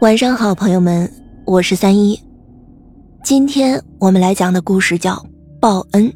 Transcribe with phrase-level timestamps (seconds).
[0.00, 1.12] 晚上好，朋友们，
[1.44, 2.18] 我是三一。
[3.22, 5.12] 今天我们来讲的故事叫
[5.60, 6.08] 《报恩》。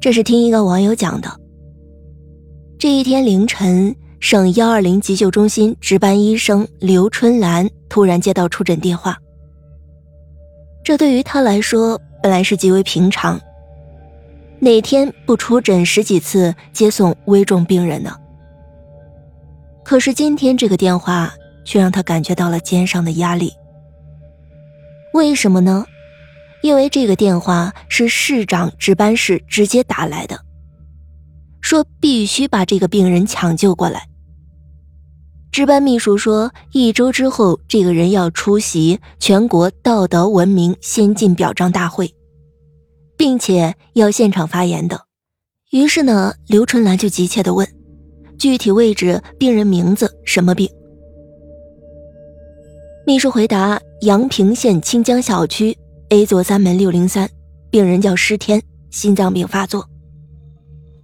[0.00, 1.30] 这是听一个网友讲的。
[2.76, 9.16] 这一天凌晨，省幺二零急救中心值班医生刘春兰突然接到出诊电话。
[10.82, 13.40] 这对于他来说本来是极为平常，
[14.58, 18.16] 哪天不出诊十几次接送危重病人呢？
[19.84, 21.32] 可是今天这个电话
[21.70, 23.52] 却让他感觉到了肩上的压力。
[25.14, 25.86] 为什么呢？
[26.62, 30.40] 因为这个电话是市长值班室直接打来的，
[31.60, 34.08] 说必须把这个病人抢救过来。
[35.52, 42.12] 值班秘书说，一周之后这个人要出席全国道德文明先进表彰大会，
[43.16, 45.02] 并且要现场发言的。
[45.70, 47.64] 于是呢，刘春兰就急切地问。
[48.38, 50.68] 具体位置、病人名字、什么病？
[53.10, 55.76] 秘书回答：阳平县清江小区
[56.10, 57.28] A 座三门六零三，
[57.68, 59.84] 病人叫施天，心脏病发作。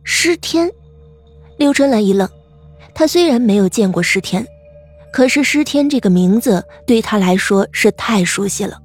[0.05, 0.71] 施天，
[1.59, 2.29] 刘春兰一愣，
[2.95, 4.47] 他虽然没有见过施天，
[5.13, 8.79] 可是施天这个名字对他来说是太熟悉了。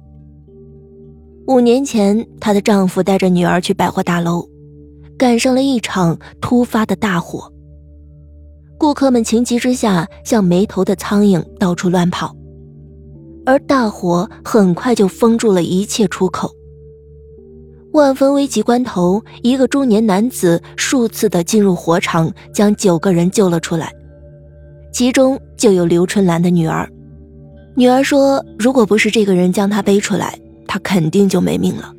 [1.46, 4.44] 五年前，她的丈夫带着女儿去百货大楼，
[5.16, 7.48] 赶上了一场突发的大火。
[8.76, 12.34] 顾客们情急之下，像没头的苍蝇到处乱跑，
[13.44, 16.50] 而大火很快就封住了一切出口。
[17.92, 23.92] 万分危急关头，一个中年男子数次的进入火场，将九个人救了出来，
[24.92, 26.88] 其中就有刘春兰的女儿。
[27.74, 31.92] 女儿说：“如果不是这个人将她背出来，她肯定就没命了。”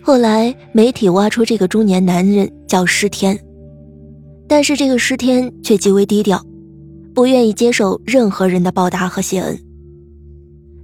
[0.00, 3.38] 后来媒体挖出这个中年男人叫施天。
[4.46, 6.42] 但是这个施天却极为低调，
[7.14, 9.58] 不愿意接受任何人的报答和谢恩。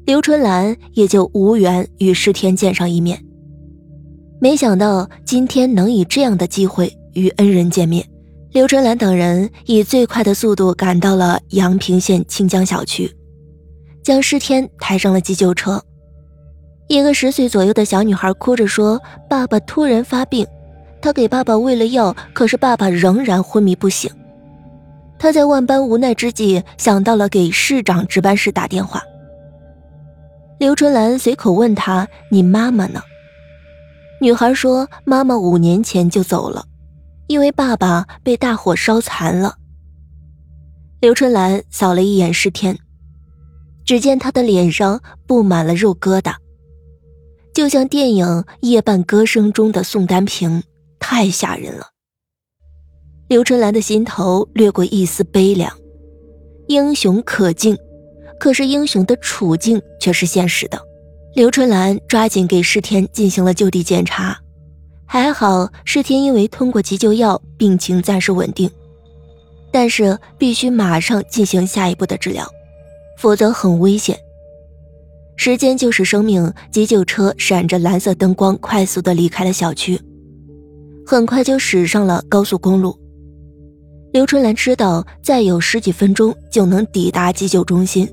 [0.06, 3.24] 刘春兰也就无缘与施天见上一面。
[4.38, 8.06] 没想到今天能以这样的机会与恩人见面。
[8.52, 13.10] 刘春兰等人以最快的速度赶到了阳平县清江小区，
[14.02, 15.82] 将施天抬上了急救车。
[16.86, 20.46] 一个十岁左右的小女孩哭着说：“爸爸突然发病。”
[21.00, 24.10] 她给爸爸喂了药，可是爸爸仍然昏迷不醒。
[25.18, 29.02] 他在万般无奈之际，想到了给市长值班室打电话。
[30.58, 33.02] 刘春兰随口问他：“你妈妈呢？”
[34.20, 36.64] 女孩说：“妈妈五年前就走了，
[37.26, 39.56] 因为爸爸被大火烧残了。”
[41.00, 42.78] 刘春兰扫了一眼尸天，
[43.84, 46.34] 只见他的脸上布满了肉疙瘩，
[47.52, 48.26] 就像电影
[48.60, 50.62] 《夜半歌声》中的宋丹萍。
[51.06, 51.88] 太吓人了。
[53.28, 55.70] 刘春兰的心头掠过一丝悲凉。
[56.68, 57.76] 英雄可敬，
[58.44, 60.78] 可是英雄的处境却是现实的。
[61.34, 64.38] 刘春兰抓紧给世天进行了就地检查，
[65.06, 68.70] 还好世天因为通过急救药，病情暂时稳定，
[69.72, 72.46] 但是必须马上进行下一步的治疗，
[73.16, 74.14] 否则很危险。
[75.36, 79.98] 时间就是生命，急救车闪着蓝色灯光，快速的离开了小区。
[81.06, 82.94] 很快就驶上了高速公路。
[84.12, 88.06] 刘春兰知道再有十几分钟就能抵达急救中心，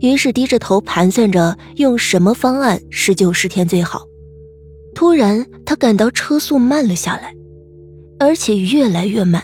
[0.00, 4.06] 于是低着头盘算着用什么方案施救尸天最好。
[4.94, 7.34] 突然，他感到车速慢了下来，
[8.18, 9.42] 而且越来越慢。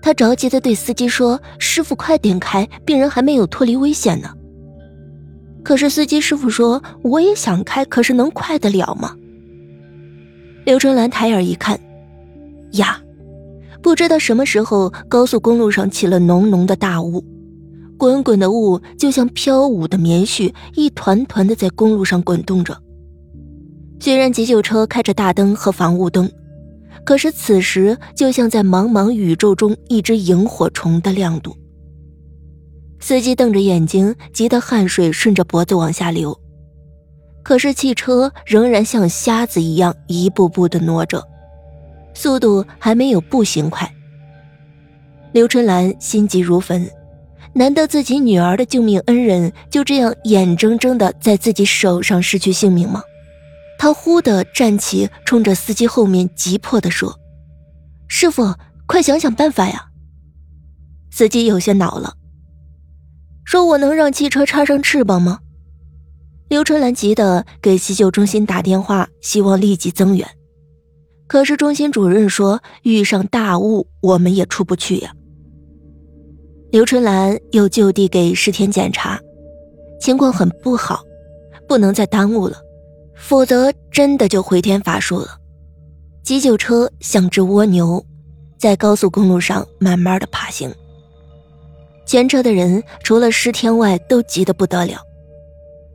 [0.00, 4.30] 他着急地对司机说：“师傅，快点开，病人还没有脱离危险呢。”
[5.64, 9.14] 可是司机师傅说：“我也想开，可是能快得了吗？”
[10.66, 11.78] 刘春兰抬眼一看，
[12.72, 13.00] 呀，
[13.82, 17.24] 不知道什么时候，高速公路上起了浓浓的大雾，
[18.04, 22.78] 滚滚的雾就像飘舞的棉絮，一团团的在公路上滚动着。
[23.98, 26.30] 虽然急救车开着大灯和防雾灯，
[27.06, 31.56] 可是此时就像在茫茫宇宙中一只萤火虫的亮度。
[33.00, 36.38] 司机瞪着眼睛，急得汗水顺着脖子往下流。
[37.42, 41.26] 可是汽车仍然像瞎子一样一步步的挪着，
[42.12, 43.90] 速度还没有步行快。
[45.32, 46.86] 刘春兰心急如焚，
[47.54, 53.02] 难道自己女儿的救命恩人就这样眼睁睁的在自己手上失去性命吗？
[53.78, 57.18] 他忽地站起，冲着司机后面急迫地说
[58.08, 58.54] ：“师傅，
[58.86, 59.86] 快想想办法呀！”
[61.10, 62.14] 司机有些恼了，
[63.44, 65.40] 说：“我能让汽车插上翅膀吗？”
[66.48, 70.28] 刘春兰急得给急救中心打电话，希望立即增援。
[71.26, 75.12] 可是中心主任说：“遇上大雾，我们也出不去呀。”
[76.74, 79.16] 刘春兰又就地给石田检查，
[80.00, 81.04] 情况很不好，
[81.68, 82.56] 不能再耽误了，
[83.14, 85.38] 否则真的就回天乏术了。
[86.24, 88.04] 急救车像只蜗牛，
[88.58, 90.68] 在高速公路上慢慢的爬行。
[92.04, 94.98] 前车的人除了石田外，都急得不得了。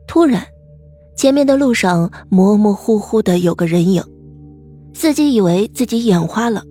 [0.06, 0.46] 突然，
[1.14, 4.02] 前面的路上模模糊糊的有个人影，
[4.94, 6.62] 司机以为自己眼花了，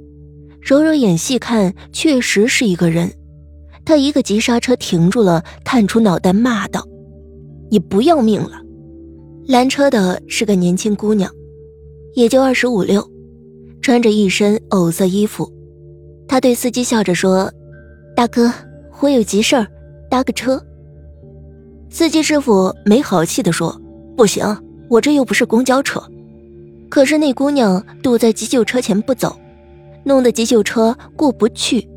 [0.59, 3.13] 揉揉眼细看，确实是一个人。
[3.85, 6.87] 他一个急刹车停住了，探出脑袋骂道
[7.71, 8.61] ：“你不要命了！”
[9.47, 11.31] 拦车的是个年轻姑娘，
[12.13, 13.03] 也就二十五六，
[13.81, 15.51] 穿着一身藕色衣服。
[16.27, 17.51] 她对司机笑着说
[18.15, 18.53] ：“大哥，
[18.99, 19.65] 我有急事儿，
[20.09, 20.63] 搭个车。”
[21.89, 23.75] 司机师傅没好气地说
[24.15, 24.45] ：“不行，
[24.87, 25.99] 我这又不是公交车。”
[26.89, 29.35] 可是那姑娘堵在急救车前不走，
[30.03, 31.87] 弄得急救车过不去。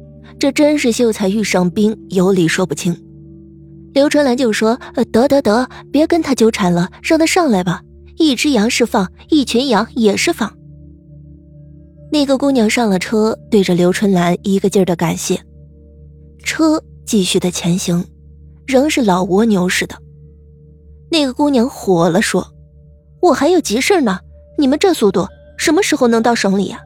[0.42, 3.00] 这真是秀才遇上兵，有理说不清。
[3.94, 4.76] 刘春兰就说
[5.12, 7.80] ：“得得得，别跟他纠缠了，让他上来吧。
[8.16, 10.52] 一只羊是放，一群羊也是放。”
[12.10, 15.40] 那个姑娘上了车，对着刘春兰一个劲儿的感谢。
[16.42, 18.04] 车继续的前行，
[18.66, 19.94] 仍是老蜗牛似的。
[21.08, 22.44] 那个姑娘火了，说
[23.22, 24.18] ：“我还有急事呢，
[24.58, 25.24] 你们这速度，
[25.56, 26.80] 什么时候能到省里呀？”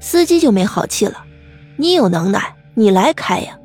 [0.00, 1.26] 司机就没好气了。
[1.80, 3.56] 你有能耐，你来开呀！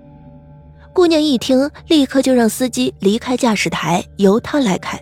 [0.94, 5.02] 姑娘一听，立刻就让司机离开驾驶台，由他来开。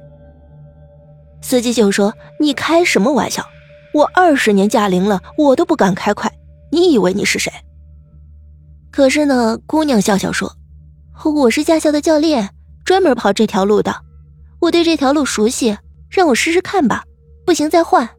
[1.41, 3.45] 司机就说：“你开什么玩笑？
[3.93, 6.31] 我二十年驾龄了，我都不敢开快。
[6.71, 7.51] 你以为你是谁？”
[8.89, 10.55] 可是呢，姑娘笑笑说
[11.25, 12.49] ：“我是驾校的教练，
[12.85, 13.93] 专门跑这条路的，
[14.61, 15.77] 我对这条路熟悉，
[16.09, 17.03] 让我试试看吧。
[17.45, 18.09] 不行再换。”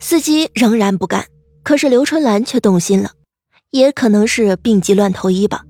[0.00, 1.24] 司机仍然不干，
[1.62, 3.12] 可是刘春兰却动心了。
[3.70, 5.62] 也可能是病急乱投医吧，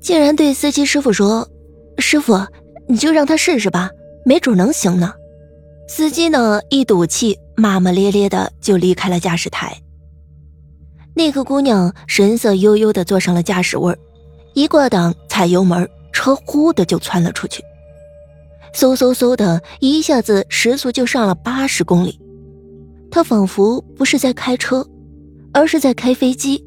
[0.00, 1.48] 竟然对司机师傅说
[1.98, 2.36] ：“师傅，
[2.88, 3.90] 你就让他试试吧，
[4.24, 5.12] 没准能行呢。”
[5.88, 9.80] 司机呢一赌气，骂骂咧咧的就离开了驾驶台。
[11.14, 13.96] 那个姑娘神色悠悠的坐上了驾驶位，
[14.54, 17.62] 一挂档踩油门，车呼的就窜了出去，
[18.74, 22.18] 嗖嗖嗖的一下子时速就上了八十公里。
[23.12, 24.84] 她仿佛不是在开车，
[25.52, 26.64] 而是在开飞机。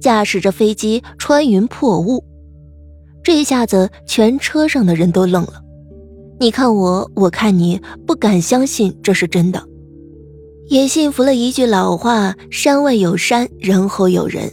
[0.00, 2.22] 驾驶着飞机穿云破雾，
[3.22, 5.62] 这一下子全车上的人都愣了。
[6.40, 9.62] 你看我，我看你，不敢相信这是真的，
[10.68, 14.50] 也信服了一句老话：“山外有山，人后有人。”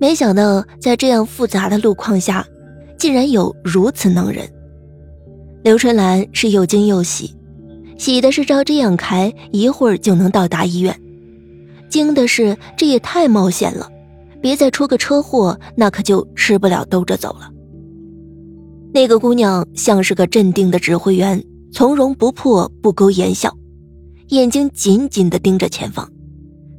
[0.00, 2.44] 没想到在这样复杂的路况下，
[2.98, 4.48] 竟然有如此能人。
[5.62, 7.32] 刘春兰是又惊又喜，
[7.98, 10.98] 喜的是照这样开一会儿就能到达医院，
[11.88, 13.88] 惊的是这也太冒险了。
[14.42, 17.48] 别再出个车祸，那可就吃不了兜着走了。
[18.92, 21.42] 那个姑娘像是个镇定的指挥员，
[21.72, 23.56] 从容不迫，不苟言笑，
[24.28, 26.06] 眼睛紧紧地盯着前方，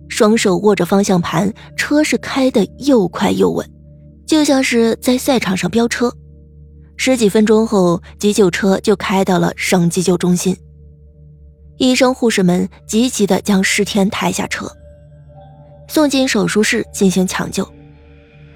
[0.10, 3.68] 双手握着方向盘，车是开得又快又稳，
[4.28, 6.14] 就像是在赛场上飙车。
[6.98, 10.56] 十几分钟后，急救车就开到了省急救中心，
[11.78, 14.72] 医生护士们急急地将石天抬下车。
[15.94, 17.72] 送进手术室进行抢救，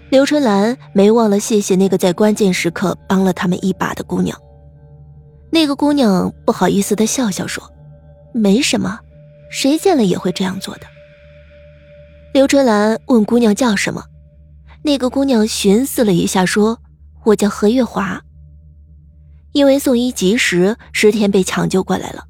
[0.10, 4.36] 刘春兰没忘了谢谢那个在关键时刻帮了他们一把的姑娘。
[5.51, 7.63] 那个姑娘不好意思的笑笑说
[8.34, 8.98] ：“没什么，
[9.51, 10.88] 谁见了也会这样做的。”
[12.34, 14.03] 刘春兰问姑娘叫什么，
[14.82, 16.79] 那个姑娘寻思了一下说
[17.24, 18.20] ：“我叫何月华。”
[19.53, 22.24] 因为送医及时，石田被抢救过来了。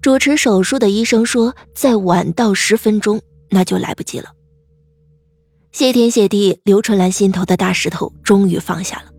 [0.00, 3.20] 主持手术的医生说：“再晚到十分钟。”
[3.54, 4.30] 那就来不及了。
[5.70, 9.12] 谢天谢地，刘春兰心头的大石头终于放下了，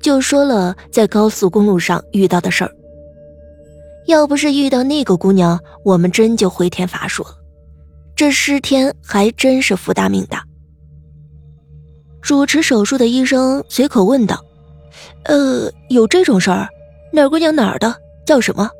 [0.00, 2.72] 就说了在高速公路上遇到的事儿。
[4.06, 7.30] 要不是遇到那个姑娘，我们真就回天乏术了。
[8.16, 10.44] 这师天还真是福大命大。
[12.22, 14.44] 主持手术的医生随口问道
[15.24, 16.68] ：“呃，有这种事儿？
[17.12, 17.94] 哪姑娘哪儿的？
[18.24, 18.70] 叫什么？”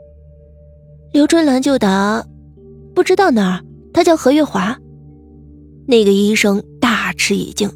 [1.12, 2.24] 刘春兰就答
[2.94, 4.76] ：“不知道哪儿。”他叫何月华，
[5.86, 7.70] 那个医生大吃一惊：“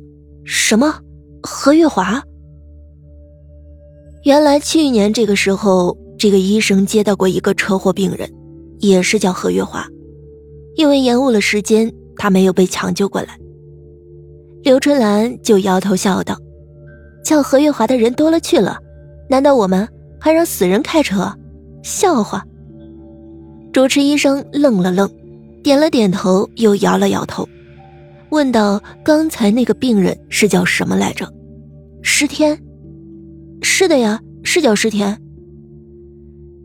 [0.44, 0.94] 什么？
[1.42, 2.22] 何月华？”
[4.24, 8.30] 原来去年这个时候，这个医生接到过一个车祸病人，
[8.78, 9.84] 也是叫何月华，
[10.76, 13.36] 因为延误了时间，他没有被抢救过来。
[14.62, 16.38] 刘春兰就摇头笑道
[17.24, 18.78] ：“叫何月华的人多了去了，
[19.28, 19.88] 难道我们
[20.20, 21.32] 还让死人开车？
[21.82, 22.44] 笑话！”
[23.72, 25.10] 主持医生愣了愣。
[25.62, 27.48] 点了点头，又摇了摇头，
[28.30, 31.32] 问道：“刚才那个病人是叫什么来着？”
[32.02, 32.60] 石天？
[33.62, 35.16] 是的呀，是叫石天。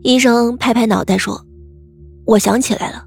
[0.02, 1.40] 医生拍拍脑袋说
[2.26, 3.04] ：“我想起来了，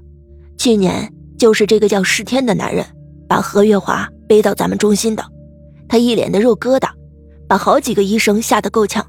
[0.56, 2.84] 去年就是这个叫石天的男人
[3.28, 5.22] 把何月华背到咱们中心的，
[5.88, 6.88] 他一脸的肉疙瘩，
[7.46, 9.06] 把好几个医生吓得够呛。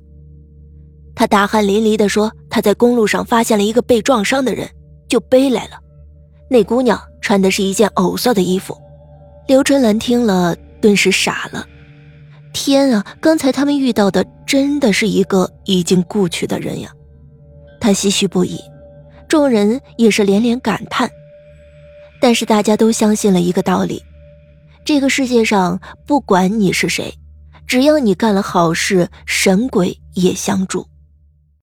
[1.16, 4.68] 他大汗淋漓的说他在公路上发现了一个被撞伤的人，
[5.08, 5.80] 就背来了。
[6.50, 8.78] 那姑娘穿的是一件藕色的衣服。”
[9.48, 11.68] 刘春兰听了，顿时傻了。
[12.54, 13.06] 天啊！
[13.20, 16.92] 刚才他们遇到的真的是一个已经故去的人呀，
[17.82, 18.60] 他唏嘘不已，
[19.28, 21.10] 众人也是连连感叹。
[22.22, 24.02] 但是大家都相信了一个道理：
[24.86, 27.14] 这个世界上不管你是谁，
[27.66, 30.88] 只要你干了好事，神鬼也相助。